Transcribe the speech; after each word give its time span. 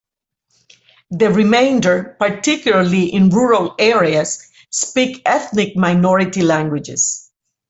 The 1.11 1.29
remainder, 1.31 2.15
particularly 2.17 3.13
in 3.13 3.29
rural 3.29 3.75
areas, 3.77 4.51
speak 4.71 5.21
ethnic 5.27 5.75
minority 5.77 6.41
languages. 6.41 7.29